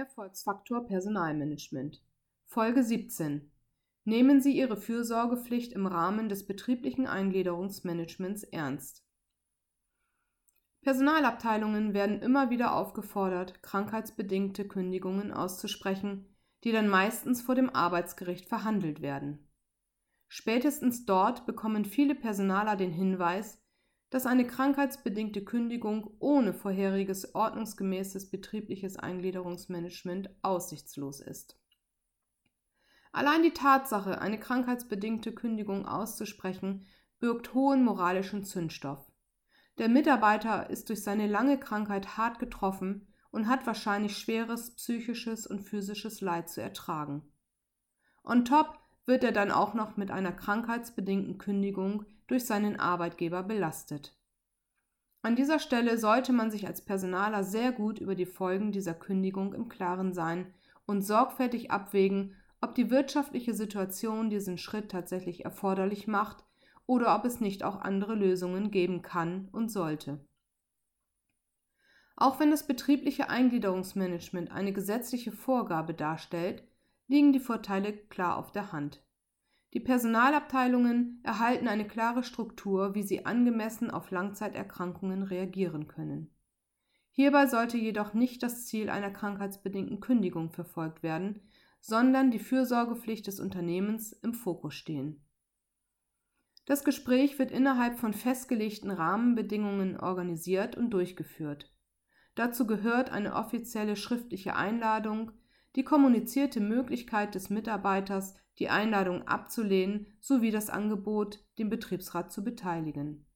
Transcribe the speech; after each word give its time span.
Erfolgsfaktor 0.00 0.86
Personalmanagement 0.86 2.02
Folge 2.46 2.82
17 2.82 3.52
Nehmen 4.04 4.40
Sie 4.40 4.56
Ihre 4.56 4.78
Fürsorgepflicht 4.78 5.74
im 5.74 5.86
Rahmen 5.86 6.30
des 6.30 6.46
betrieblichen 6.46 7.06
Eingliederungsmanagements 7.06 8.44
ernst. 8.44 9.04
Personalabteilungen 10.80 11.92
werden 11.92 12.22
immer 12.22 12.48
wieder 12.48 12.74
aufgefordert, 12.76 13.62
krankheitsbedingte 13.62 14.66
Kündigungen 14.66 15.32
auszusprechen, 15.32 16.34
die 16.64 16.72
dann 16.72 16.88
meistens 16.88 17.42
vor 17.42 17.54
dem 17.54 17.68
Arbeitsgericht 17.68 18.46
verhandelt 18.48 19.02
werden. 19.02 19.50
Spätestens 20.28 21.04
dort 21.04 21.44
bekommen 21.44 21.84
viele 21.84 22.14
Personaler 22.14 22.76
den 22.76 22.90
Hinweis, 22.90 23.62
dass 24.10 24.26
eine 24.26 24.46
krankheitsbedingte 24.46 25.44
Kündigung 25.44 26.10
ohne 26.18 26.52
vorheriges 26.52 27.34
ordnungsgemäßes 27.34 28.30
betriebliches 28.30 28.96
Eingliederungsmanagement 28.96 30.30
aussichtslos 30.42 31.20
ist. 31.20 31.56
Allein 33.12 33.42
die 33.42 33.52
Tatsache, 33.52 34.20
eine 34.20 34.38
krankheitsbedingte 34.38 35.32
Kündigung 35.32 35.86
auszusprechen, 35.86 36.86
birgt 37.18 37.54
hohen 37.54 37.84
moralischen 37.84 38.44
Zündstoff. 38.44 39.10
Der 39.78 39.88
Mitarbeiter 39.88 40.70
ist 40.70 40.88
durch 40.88 41.02
seine 41.02 41.26
lange 41.26 41.58
Krankheit 41.58 42.16
hart 42.16 42.38
getroffen 42.38 43.08
und 43.30 43.48
hat 43.48 43.66
wahrscheinlich 43.66 44.18
schweres 44.18 44.74
psychisches 44.74 45.46
und 45.46 45.60
physisches 45.60 46.20
Leid 46.20 46.48
zu 46.48 46.60
ertragen. 46.60 47.22
On 48.24 48.44
top 48.44 48.78
wird 49.10 49.24
er 49.24 49.32
dann 49.32 49.50
auch 49.50 49.74
noch 49.74 49.96
mit 49.96 50.12
einer 50.12 50.30
krankheitsbedingten 50.30 51.36
Kündigung 51.36 52.06
durch 52.28 52.46
seinen 52.46 52.78
Arbeitgeber 52.78 53.42
belastet. 53.42 54.16
An 55.22 55.34
dieser 55.34 55.58
Stelle 55.58 55.98
sollte 55.98 56.32
man 56.32 56.52
sich 56.52 56.68
als 56.68 56.84
Personaler 56.84 57.42
sehr 57.42 57.72
gut 57.72 57.98
über 57.98 58.14
die 58.14 58.24
Folgen 58.24 58.70
dieser 58.70 58.94
Kündigung 58.94 59.52
im 59.52 59.68
Klaren 59.68 60.14
sein 60.14 60.54
und 60.86 61.02
sorgfältig 61.02 61.72
abwägen, 61.72 62.36
ob 62.60 62.76
die 62.76 62.88
wirtschaftliche 62.88 63.52
Situation 63.52 64.30
diesen 64.30 64.58
Schritt 64.58 64.92
tatsächlich 64.92 65.44
erforderlich 65.44 66.06
macht 66.06 66.44
oder 66.86 67.16
ob 67.16 67.24
es 67.24 67.40
nicht 67.40 67.64
auch 67.64 67.80
andere 67.80 68.14
Lösungen 68.14 68.70
geben 68.70 69.02
kann 69.02 69.48
und 69.50 69.72
sollte. 69.72 70.24
Auch 72.14 72.38
wenn 72.38 72.52
das 72.52 72.64
betriebliche 72.64 73.28
Eingliederungsmanagement 73.28 74.52
eine 74.52 74.72
gesetzliche 74.72 75.32
Vorgabe 75.32 75.94
darstellt, 75.94 76.62
liegen 77.10 77.32
die 77.32 77.40
Vorteile 77.40 77.92
klar 77.92 78.36
auf 78.36 78.52
der 78.52 78.70
Hand. 78.70 79.02
Die 79.74 79.80
Personalabteilungen 79.80 81.20
erhalten 81.24 81.66
eine 81.66 81.86
klare 81.86 82.22
Struktur, 82.22 82.94
wie 82.94 83.02
sie 83.02 83.26
angemessen 83.26 83.90
auf 83.90 84.12
Langzeiterkrankungen 84.12 85.24
reagieren 85.24 85.88
können. 85.88 86.32
Hierbei 87.10 87.48
sollte 87.48 87.76
jedoch 87.76 88.14
nicht 88.14 88.44
das 88.44 88.66
Ziel 88.66 88.88
einer 88.90 89.10
krankheitsbedingten 89.10 89.98
Kündigung 89.98 90.50
verfolgt 90.50 91.02
werden, 91.02 91.42
sondern 91.80 92.30
die 92.30 92.38
Fürsorgepflicht 92.38 93.26
des 93.26 93.40
Unternehmens 93.40 94.12
im 94.12 94.32
Fokus 94.32 94.74
stehen. 94.74 95.24
Das 96.66 96.84
Gespräch 96.84 97.40
wird 97.40 97.50
innerhalb 97.50 97.98
von 97.98 98.12
festgelegten 98.12 98.92
Rahmenbedingungen 98.92 99.98
organisiert 99.98 100.76
und 100.76 100.90
durchgeführt. 100.90 101.72
Dazu 102.36 102.68
gehört 102.68 103.10
eine 103.10 103.34
offizielle 103.34 103.96
schriftliche 103.96 104.54
Einladung, 104.54 105.32
die 105.76 105.84
kommunizierte 105.84 106.60
Möglichkeit 106.60 107.34
des 107.34 107.50
Mitarbeiters, 107.50 108.34
die 108.58 108.68
Einladung 108.68 109.26
abzulehnen, 109.26 110.06
sowie 110.20 110.50
das 110.50 110.68
Angebot, 110.68 111.44
den 111.58 111.70
Betriebsrat 111.70 112.32
zu 112.32 112.44
beteiligen. 112.44 113.26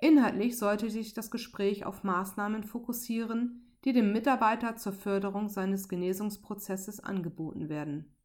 Inhaltlich 0.00 0.58
sollte 0.58 0.90
sich 0.90 1.14
das 1.14 1.30
Gespräch 1.30 1.84
auf 1.84 2.04
Maßnahmen 2.04 2.64
fokussieren, 2.64 3.76
die 3.84 3.92
dem 3.92 4.12
Mitarbeiter 4.12 4.76
zur 4.76 4.92
Förderung 4.92 5.48
seines 5.48 5.88
Genesungsprozesses 5.88 7.00
angeboten 7.00 7.68
werden. 7.68 8.16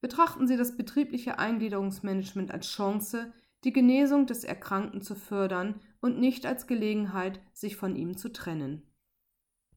Betrachten 0.00 0.46
Sie 0.46 0.56
das 0.56 0.76
betriebliche 0.76 1.38
Eingliederungsmanagement 1.38 2.52
als 2.52 2.68
Chance, 2.68 3.32
die 3.64 3.72
Genesung 3.72 4.26
des 4.26 4.44
Erkrankten 4.44 5.02
zu 5.02 5.14
fördern 5.14 5.80
und 6.00 6.18
nicht 6.18 6.46
als 6.46 6.66
Gelegenheit, 6.66 7.40
sich 7.52 7.76
von 7.76 7.96
ihm 7.96 8.16
zu 8.16 8.30
trennen. 8.32 8.89